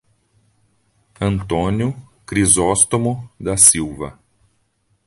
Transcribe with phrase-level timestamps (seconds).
[1.21, 1.95] Antônio
[2.25, 4.17] Crizostomo da Silva